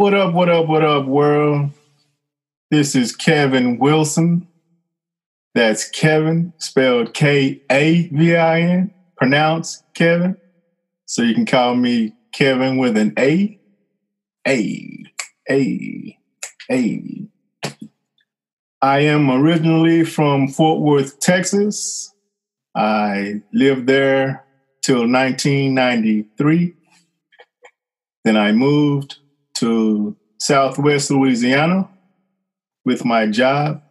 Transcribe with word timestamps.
What 0.00 0.14
up, 0.14 0.32
what 0.32 0.48
up, 0.48 0.66
what 0.66 0.82
up, 0.82 1.04
world? 1.04 1.72
This 2.70 2.94
is 2.94 3.14
Kevin 3.14 3.78
Wilson. 3.78 4.48
That's 5.54 5.90
Kevin, 5.90 6.54
spelled 6.56 7.12
K 7.12 7.60
A 7.70 8.08
V 8.08 8.34
I 8.34 8.60
N, 8.62 8.94
pronounced 9.18 9.84
Kevin. 9.92 10.38
So 11.04 11.20
you 11.20 11.34
can 11.34 11.44
call 11.44 11.74
me 11.74 12.14
Kevin 12.32 12.78
with 12.78 12.96
an 12.96 13.12
A. 13.18 13.60
A, 14.48 15.04
A, 15.50 16.18
A. 16.70 17.28
I 18.80 19.00
am 19.00 19.30
originally 19.30 20.04
from 20.04 20.48
Fort 20.48 20.80
Worth, 20.80 21.20
Texas. 21.20 22.14
I 22.74 23.42
lived 23.52 23.86
there 23.86 24.46
till 24.80 25.00
1993. 25.00 26.74
Then 28.24 28.38
I 28.38 28.52
moved 28.52 29.19
Southwest 30.40 31.10
Louisiana 31.10 31.88
with 32.84 33.04
my 33.04 33.26
job, 33.26 33.82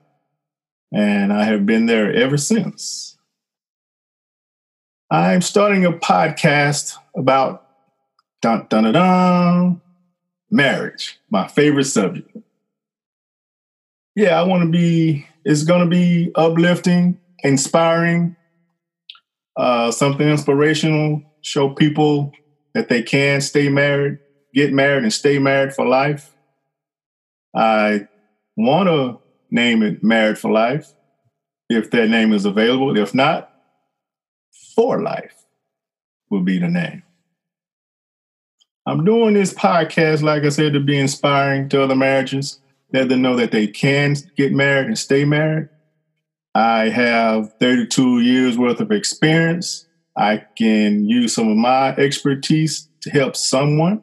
and 0.92 1.32
I 1.32 1.44
have 1.44 1.66
been 1.66 1.86
there 1.86 2.12
ever 2.12 2.38
since. 2.38 3.18
I'm 5.12 5.42
starting 5.42 5.86
a 5.86 5.92
podcast 5.92 6.98
about 7.16 7.68
dun 8.42 8.66
dun 8.70 8.84
dun, 8.86 8.94
dun 8.94 9.82
marriage, 10.50 11.20
my 11.30 11.48
favorite 11.48 11.86
subject. 11.86 12.36
Yeah, 14.16 14.40
I 14.40 14.44
want 14.44 14.64
to 14.64 14.70
be, 14.70 15.28
it's 15.46 15.64
going 15.64 15.82
to 15.82 15.90
be 15.90 16.32
uplifting, 16.36 17.20
inspiring, 17.44 18.36
uh, 19.56 19.92
something 19.92 20.28
inspirational, 20.28 21.22
show 21.42 21.70
people 21.70 22.32
that 22.74 22.90
they 22.90 23.04
can 23.04 23.40
stay 23.40 23.70
married, 23.70 24.18
get 24.54 24.74
married, 24.74 25.04
and 25.04 25.14
stay 25.14 25.38
married 25.38 25.74
for 25.74 25.88
life. 25.88 26.36
I 27.56 28.08
want 28.56 28.88
to 28.90 29.20
name 29.52 29.84
it 29.84 30.04
Married 30.04 30.38
for 30.38 30.52
Life 30.52 30.94
if 31.70 31.92
that 31.92 32.10
name 32.10 32.34
is 32.34 32.46
available. 32.46 32.98
If 32.98 33.14
not, 33.14 33.52
For 34.76 35.02
Life 35.02 35.46
will 36.30 36.42
be 36.42 36.60
the 36.60 36.68
name. 36.68 37.04
I'm 38.86 39.06
doing 39.06 39.36
this 39.36 39.54
podcast, 39.54 40.24
like 40.24 40.44
I 40.44 40.50
said, 40.50 40.74
to 40.74 40.80
be 40.80 40.98
inspiring 40.98 41.70
to 41.70 41.84
other 41.84 41.96
marriages, 41.96 42.60
let 42.92 43.10
them 43.10 43.22
know 43.22 43.36
that 43.36 43.52
they 43.52 43.68
can 43.68 44.16
get 44.36 44.52
married 44.52 44.88
and 44.88 44.98
stay 44.98 45.26
married. 45.26 45.70
I 46.56 46.90
have 46.90 47.54
32 47.60 48.22
years 48.22 48.58
worth 48.58 48.80
of 48.80 48.92
experience. 48.92 49.86
I 50.18 50.38
can 50.58 51.08
use 51.08 51.36
some 51.36 51.50
of 51.50 51.58
my 51.58 51.96
expertise 51.96 52.90
to 53.02 53.12
help 53.12 53.36
someone, 53.36 54.02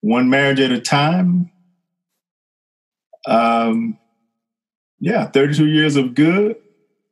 one 0.00 0.28
marriage 0.28 0.60
at 0.60 0.72
a 0.72 0.80
time. 0.80 1.50
Um, 3.26 3.98
yeah, 5.00 5.26
32 5.26 5.66
years 5.66 5.96
of 5.96 6.14
good, 6.14 6.56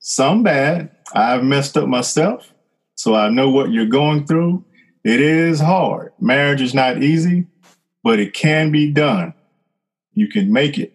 some 0.01 0.43
bad. 0.43 0.91
I've 1.12 1.45
messed 1.45 1.77
up 1.77 1.89
myself, 1.89 2.53
so 2.95 3.15
I 3.15 3.29
know 3.29 3.51
what 3.51 3.71
you're 3.71 3.87
going 3.87 4.27
through. 4.27 4.65
It 5.05 5.21
is 5.21 5.61
hard. 5.61 6.12
Marriage 6.21 6.61
is 6.61 6.75
not 6.75 7.03
easy, 7.03 7.47
but 8.03 8.19
it 8.19 8.34
can 8.34 8.73
be 8.73 8.93
done. 8.93 9.34
You 10.12 10.29
can 10.29 10.53
make 10.53 10.79
it. 10.79 10.95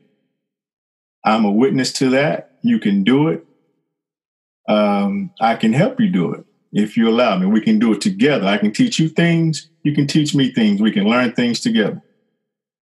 I'm 1.24 1.46
a 1.46 1.52
witness 1.52 1.94
to 1.94 2.10
that. 2.10 2.58
You 2.62 2.80
can 2.80 3.04
do 3.04 3.30
it. 3.30 3.46
Um, 4.68 5.32
I 5.40 5.56
can 5.56 5.74
help 5.74 6.00
you 6.00 6.10
do 6.10 6.34
it 6.34 6.46
if 6.72 6.98
you 6.98 7.10
allow 7.10 7.38
me. 7.38 7.46
We 7.46 7.62
can 7.62 7.80
do 7.80 7.94
it 7.94 8.02
together. 8.02 8.48
I 8.48 8.58
can 8.58 8.72
teach 8.72 9.00
you 9.00 9.10
things. 9.10 9.70
You 9.84 9.94
can 9.94 10.08
teach 10.08 10.34
me 10.36 10.52
things. 10.52 10.82
We 10.82 10.92
can 10.92 11.06
learn 11.06 11.34
things 11.34 11.60
together. 11.60 12.02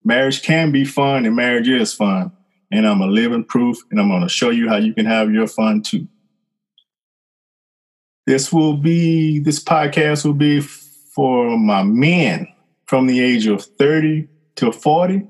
Marriage 0.07 0.43
can 0.43 0.71
be 0.71 0.85
fun, 0.85 1.27
and 1.27 1.35
marriage 1.35 1.69
is 1.69 1.93
fun. 1.93 2.31
And 2.71 2.87
I'm 2.87 3.01
a 3.01 3.09
living 3.09 3.43
proof, 3.43 3.78
and 3.91 3.99
I'm 3.99 4.09
going 4.09 4.22
to 4.22 4.28
show 4.28 4.50
you 4.50 4.69
how 4.69 4.77
you 4.77 4.94
can 4.94 5.05
have 5.05 5.33
your 5.33 5.49
fun 5.49 5.83
too. 5.83 6.06
This 8.25 8.53
will 8.53 8.77
be, 8.77 9.41
this 9.41 9.62
podcast 9.62 10.25
will 10.25 10.33
be 10.33 10.61
for 10.61 11.59
my 11.59 11.83
men 11.83 12.47
from 12.84 13.09
the 13.09 13.19
age 13.21 13.49
of 13.49 13.65
30 13.65 14.28
to 14.55 14.71
40. 14.71 15.27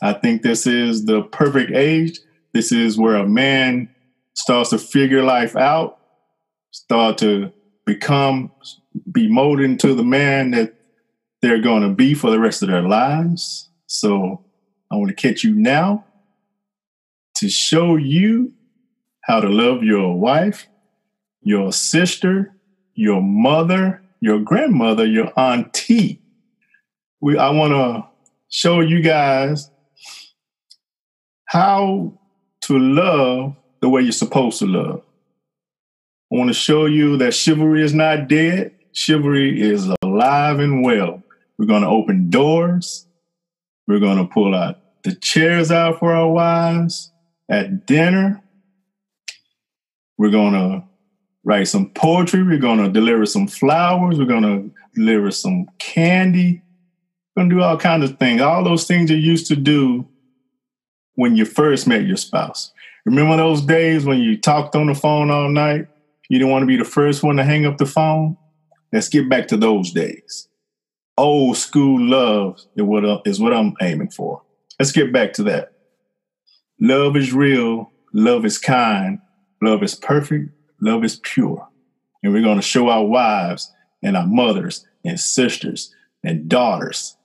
I 0.00 0.12
think 0.12 0.42
this 0.42 0.68
is 0.68 1.06
the 1.06 1.22
perfect 1.22 1.72
age. 1.72 2.16
This 2.52 2.70
is 2.70 2.96
where 2.96 3.16
a 3.16 3.26
man 3.26 3.92
starts 4.34 4.70
to 4.70 4.78
figure 4.78 5.24
life 5.24 5.56
out, 5.56 5.98
start 6.70 7.18
to 7.18 7.52
become, 7.86 8.52
be 9.10 9.28
molded 9.28 9.64
into 9.64 9.94
the 9.94 10.04
man 10.04 10.52
that 10.52 10.74
they're 11.42 11.60
going 11.60 11.82
to 11.82 11.88
be 11.88 12.14
for 12.14 12.30
the 12.30 12.38
rest 12.38 12.62
of 12.62 12.68
their 12.68 12.82
lives. 12.82 13.69
So 13.90 14.44
I 14.88 14.94
want 14.94 15.08
to 15.08 15.14
catch 15.14 15.42
you 15.42 15.52
now 15.52 16.04
to 17.34 17.48
show 17.48 17.96
you 17.96 18.52
how 19.22 19.40
to 19.40 19.48
love 19.48 19.82
your 19.82 20.16
wife, 20.16 20.68
your 21.42 21.72
sister, 21.72 22.54
your 22.94 23.20
mother, 23.20 24.00
your 24.20 24.38
grandmother, 24.38 25.04
your 25.04 25.36
auntie. 25.36 26.22
We, 27.20 27.36
I 27.36 27.50
want 27.50 27.72
to 27.72 28.06
show 28.48 28.78
you 28.78 29.02
guys 29.02 29.68
how 31.46 32.16
to 32.62 32.78
love 32.78 33.56
the 33.80 33.88
way 33.88 34.02
you're 34.02 34.12
supposed 34.12 34.60
to 34.60 34.66
love. 34.66 35.02
I 36.32 36.36
want 36.36 36.48
to 36.48 36.54
show 36.54 36.86
you 36.86 37.16
that 37.16 37.34
chivalry 37.34 37.82
is 37.82 37.92
not 37.92 38.28
dead. 38.28 38.72
Chivalry 38.92 39.60
is 39.60 39.90
alive 40.02 40.60
and 40.60 40.84
well. 40.84 41.24
We're 41.58 41.66
going 41.66 41.82
to 41.82 41.88
open 41.88 42.30
doors. 42.30 43.08
We're 43.90 43.98
going 43.98 44.18
to 44.18 44.32
pull 44.32 44.54
out 44.54 44.78
the 45.02 45.16
chairs 45.16 45.72
out 45.72 45.98
for 45.98 46.14
our 46.14 46.30
wives 46.30 47.10
at 47.48 47.86
dinner. 47.86 48.40
We're 50.16 50.30
going 50.30 50.52
to 50.52 50.84
write 51.42 51.66
some 51.66 51.90
poetry. 51.90 52.44
We're 52.44 52.60
going 52.60 52.78
to 52.78 52.88
deliver 52.88 53.26
some 53.26 53.48
flowers. 53.48 54.16
We're 54.16 54.26
going 54.26 54.44
to 54.44 54.70
deliver 54.94 55.32
some 55.32 55.66
candy. 55.80 56.62
We're 57.34 57.40
going 57.40 57.50
to 57.50 57.56
do 57.56 57.62
all 57.62 57.76
kinds 57.76 58.08
of 58.08 58.16
things. 58.16 58.40
All 58.40 58.62
those 58.62 58.86
things 58.86 59.10
you 59.10 59.16
used 59.16 59.48
to 59.48 59.56
do 59.56 60.06
when 61.16 61.34
you 61.34 61.44
first 61.44 61.88
met 61.88 62.04
your 62.04 62.16
spouse. 62.16 62.72
Remember 63.04 63.36
those 63.36 63.60
days 63.60 64.04
when 64.04 64.20
you 64.20 64.38
talked 64.38 64.76
on 64.76 64.86
the 64.86 64.94
phone 64.94 65.32
all 65.32 65.48
night? 65.48 65.88
You 66.28 66.38
didn't 66.38 66.52
want 66.52 66.62
to 66.62 66.66
be 66.66 66.76
the 66.76 66.84
first 66.84 67.24
one 67.24 67.38
to 67.38 67.42
hang 67.42 67.66
up 67.66 67.78
the 67.78 67.86
phone? 67.86 68.36
Let's 68.92 69.08
get 69.08 69.28
back 69.28 69.48
to 69.48 69.56
those 69.56 69.90
days. 69.90 70.46
Old 71.20 71.58
school 71.58 72.00
love 72.00 72.60
is 72.76 72.82
what, 72.82 73.04
uh, 73.04 73.20
is 73.26 73.38
what 73.38 73.52
I'm 73.52 73.74
aiming 73.82 74.10
for. 74.10 74.42
Let's 74.78 74.92
get 74.92 75.12
back 75.12 75.34
to 75.34 75.42
that. 75.44 75.72
Love 76.80 77.16
is 77.16 77.34
real. 77.34 77.92
Love 78.14 78.46
is 78.46 78.56
kind. 78.58 79.20
Love 79.60 79.82
is 79.82 79.94
perfect. 79.94 80.50
Love 80.80 81.04
is 81.04 81.16
pure. 81.16 81.68
And 82.22 82.32
we're 82.32 82.42
going 82.42 82.56
to 82.56 82.62
show 82.62 82.88
our 82.88 83.04
wives 83.04 83.70
and 84.02 84.16
our 84.16 84.26
mothers 84.26 84.86
and 85.04 85.20
sisters 85.20 85.94
and 86.24 86.48
daughters, 86.48 87.16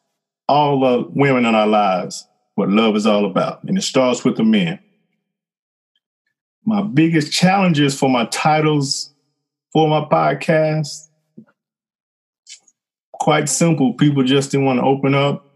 all 0.50 0.82
the 0.82 1.08
women 1.10 1.46
in 1.46 1.56
our 1.56 1.68
lives, 1.68 2.28
what 2.56 2.70
love 2.70 2.98
is 2.98 3.06
all 3.06 3.26
about. 3.26 3.64
And 3.64 3.78
it 3.78 3.84
starts 3.84 4.26
with 4.26 4.36
the 4.36 4.44
men 4.44 4.80
my 6.66 6.82
biggest 6.82 7.32
challenges 7.32 7.98
for 7.98 8.10
my 8.10 8.26
titles 8.26 9.14
for 9.72 9.88
my 9.88 10.02
podcast 10.06 11.10
quite 13.26 13.50
simple. 13.50 13.92
People 13.96 14.22
just 14.22 14.52
didn't 14.52 14.68
want 14.68 14.78
to 14.78 14.86
open 14.86 15.16
up 15.16 15.48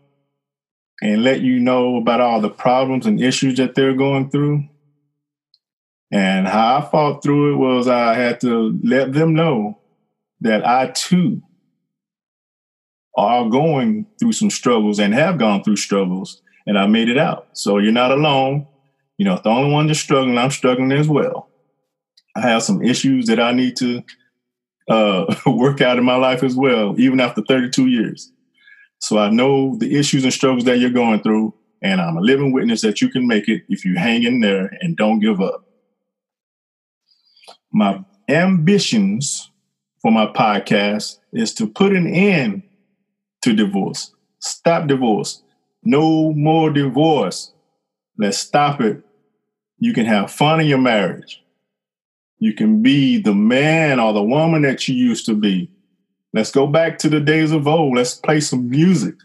and 1.03 1.24
let 1.24 1.41
you 1.41 1.59
know 1.59 1.97
about 1.97 2.19
all 2.19 2.41
the 2.41 2.50
problems 2.50 3.06
and 3.06 3.22
issues 3.22 3.57
that 3.57 3.75
they're 3.75 3.94
going 3.94 4.28
through. 4.31 4.68
And 6.12 6.47
how 6.47 6.78
i 6.78 6.90
fought 6.90 7.22
through 7.22 7.53
it 7.53 7.57
was 7.57 7.88
i 7.88 8.16
had 8.16 8.41
to 8.41 8.75
let 8.84 9.13
them 9.13 9.35
know 9.35 9.78
that 10.41 10.66
i 10.66 10.88
too 10.88 11.44
are 13.16 13.48
going 13.48 14.07
through 14.18 14.31
some 14.31 14.50
struggles 14.50 14.98
and 14.98 15.13
have 15.13 15.38
gone 15.38 15.63
through 15.63 15.75
struggles 15.75 16.42
and 16.66 16.75
i 16.75 16.88
made 16.88 17.07
it 17.07 17.19
out. 17.19 17.50
So 17.54 17.77
you're 17.77 17.92
not 17.92 18.10
alone. 18.10 18.66
You 19.19 19.25
know, 19.25 19.36
if 19.36 19.44
the 19.44 19.50
only 19.50 19.71
one 19.71 19.86
that's 19.86 20.00
struggling, 20.00 20.39
I'm 20.39 20.50
struggling 20.50 20.92
as 20.92 21.07
well. 21.07 21.50
I 22.36 22.42
have 22.42 22.63
some 22.63 22.81
issues 22.81 23.27
that 23.27 23.39
I 23.39 23.51
need 23.51 23.75
to 23.75 24.01
uh, 24.89 25.33
work 25.45 25.81
out 25.81 25.97
in 25.97 26.03
my 26.03 26.15
life 26.15 26.44
as 26.44 26.56
well, 26.56 27.00
even 27.00 27.19
after 27.19 27.41
32 27.47 27.88
years. 27.88 28.31
So 29.00 29.18
I 29.18 29.30
know 29.30 29.77
the 29.77 29.95
issues 29.95 30.24
and 30.24 30.33
struggles 30.33 30.65
that 30.65 30.80
you're 30.80 30.89
going 30.89 31.21
through, 31.21 31.53
and 31.81 32.01
I'm 32.01 32.18
a 32.18 32.21
living 32.21 32.51
witness 32.51 32.81
that 32.81 33.01
you 33.01 33.09
can 33.09 33.27
make 33.27 33.47
it 33.47 33.63
if 33.69 33.86
you 33.86 33.95
hang 33.95 34.24
in 34.24 34.41
there 34.41 34.71
and 34.81 34.97
don't 34.97 35.19
give 35.19 35.39
up. 35.39 35.63
My 37.71 38.03
ambitions 38.27 39.50
for 40.01 40.12
my 40.12 40.25
podcast 40.25 41.19
is 41.31 41.53
to 41.56 41.68
put 41.68 41.94
an 41.94 42.07
end 42.07 42.63
to 43.44 43.53
divorce. 43.53 44.13
Stop 44.39 44.88
divorce. 44.88 45.42
No 45.83 46.33
more 46.33 46.69
divorce. 46.71 47.53
Let's 48.18 48.38
stop 48.38 48.81
it 48.81 49.03
you 49.80 49.94
can 49.94 50.06
have 50.06 50.30
fun 50.30 50.59
in 50.59 50.68
your 50.68 50.77
marriage. 50.77 51.42
You 52.39 52.53
can 52.53 52.81
be 52.81 53.21
the 53.21 53.36
man 53.36 54.00
or 54.00 54.13
the 54.13 54.24
woman 54.24 54.62
that 54.63 54.88
you 54.88 54.95
used 54.95 55.25
to 55.27 55.36
be. 55.36 55.71
Let's 56.33 56.51
go 56.51 56.68
back 56.68 56.97
to 57.00 57.09
the 57.09 57.19
days 57.19 57.51
of 57.51 57.68
old. 57.68 57.95
Let's 57.95 58.15
play 58.15 58.39
some 58.39 58.69
music. 58.69 59.15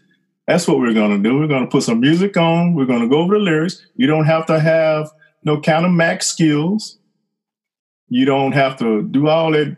That's 0.47 0.67
what 0.67 0.79
we're 0.79 0.93
going 0.93 1.11
to 1.11 1.29
do. 1.29 1.39
We're 1.39 1.47
going 1.47 1.63
to 1.63 1.69
put 1.69 1.83
some 1.83 1.99
music 1.99 2.37
on. 2.37 2.73
We're 2.73 2.85
going 2.85 3.01
to 3.01 3.07
go 3.07 3.19
over 3.19 3.35
the 3.35 3.39
lyrics. 3.39 3.85
You 3.95 4.07
don't 4.07 4.25
have 4.25 4.45
to 4.47 4.59
have 4.59 5.09
no 5.43 5.61
of 5.65 5.91
max 5.91 6.27
skills. 6.27 6.97
You 8.09 8.25
don't 8.25 8.51
have 8.51 8.77
to 8.77 9.03
do 9.03 9.27
all 9.27 9.51
that 9.51 9.77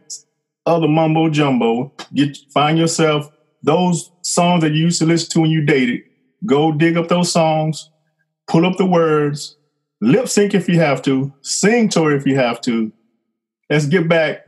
other 0.65 0.87
mumbo 0.87 1.29
jumbo. 1.29 1.93
Get 2.13 2.37
find 2.53 2.77
yourself 2.77 3.29
those 3.63 4.11
songs 4.21 4.61
that 4.61 4.73
you 4.73 4.83
used 4.85 4.99
to 4.99 5.05
listen 5.05 5.29
to 5.31 5.39
when 5.41 5.51
you 5.51 5.65
dated. 5.65 6.01
Go 6.45 6.71
dig 6.71 6.97
up 6.97 7.07
those 7.07 7.31
songs, 7.31 7.89
pull 8.47 8.65
up 8.65 8.77
the 8.77 8.85
words, 8.85 9.57
lip 10.01 10.27
sync 10.27 10.53
if 10.53 10.69
you 10.69 10.79
have 10.79 11.01
to, 11.03 11.33
sing 11.41 11.89
to 11.89 12.07
it 12.07 12.15
if 12.15 12.25
you 12.25 12.35
have 12.35 12.61
to. 12.61 12.91
Let's 13.69 13.85
get 13.85 14.07
back 14.07 14.45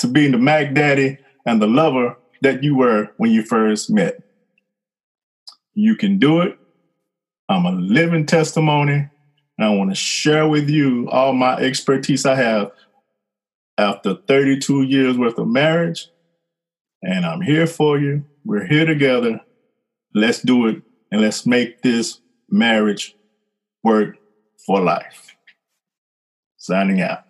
to 0.00 0.06
being 0.06 0.32
the 0.32 0.38
Mac 0.38 0.74
Daddy 0.74 1.18
and 1.46 1.60
the 1.60 1.66
lover 1.66 2.16
that 2.42 2.62
you 2.62 2.76
were 2.76 3.10
when 3.16 3.30
you 3.30 3.42
first 3.42 3.90
met. 3.90 4.22
You 5.74 5.96
can 5.96 6.18
do 6.18 6.40
it. 6.40 6.58
I'm 7.48 7.64
a 7.64 7.72
living 7.72 8.26
testimony. 8.26 9.08
And 9.56 9.66
I 9.66 9.70
want 9.70 9.90
to 9.90 9.96
share 9.96 10.46
with 10.46 10.68
you 10.68 11.08
all 11.10 11.32
my 11.32 11.56
expertise 11.56 12.26
I 12.26 12.36
have 12.36 12.70
after 13.76 14.14
32 14.14 14.82
years 14.82 15.16
worth 15.16 15.38
of 15.38 15.48
marriage. 15.48 16.08
And 17.02 17.24
I'm 17.24 17.40
here 17.40 17.66
for 17.66 17.98
you. 17.98 18.24
We're 18.44 18.66
here 18.66 18.84
together. 18.84 19.40
Let's 20.14 20.42
do 20.42 20.66
it 20.66 20.82
and 21.10 21.20
let's 21.20 21.46
make 21.46 21.82
this 21.82 22.20
marriage 22.50 23.16
work 23.82 24.16
for 24.66 24.80
life. 24.80 25.36
Signing 26.56 27.00
out. 27.00 27.27